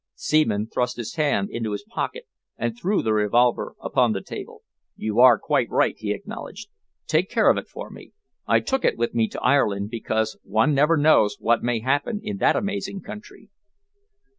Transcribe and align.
Seaman 0.15 0.65
thrust 0.65 0.97
his 0.97 1.13
hand 1.13 1.51
into 1.51 1.73
his 1.73 1.83
pocket 1.83 2.25
and 2.57 2.75
threw 2.75 3.03
the 3.03 3.13
revolver 3.13 3.75
upon 3.79 4.13
the 4.13 4.21
table. 4.23 4.63
"You 4.95 5.19
are 5.19 5.37
quite 5.37 5.69
right," 5.69 5.93
he 5.95 6.11
acknowledged. 6.11 6.69
"Take 7.05 7.29
care 7.29 7.51
of 7.51 7.57
it 7.57 7.67
for 7.67 7.91
me. 7.91 8.13
I 8.47 8.61
took 8.61 8.83
it 8.83 8.97
with 8.97 9.13
me 9.13 9.27
to 9.27 9.41
Ireland, 9.43 9.91
because 9.91 10.39
one 10.41 10.73
never 10.73 10.97
knows 10.97 11.37
what 11.39 11.61
may 11.61 11.81
happen 11.81 12.19
in 12.23 12.37
that 12.37 12.55
amazing 12.55 13.01
country." 13.01 13.51